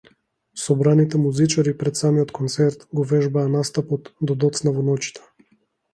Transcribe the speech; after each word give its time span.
Собраните 0.61 1.17
музичари 1.17 1.75
пред 1.81 1.99
самиот 2.01 2.33
концерт 2.39 2.87
го 3.01 3.05
вежбаа 3.11 3.45
настапот 3.59 4.11
до 4.29 4.41
доцна 4.47 4.75
во 4.79 4.87
ноќта. 4.89 5.29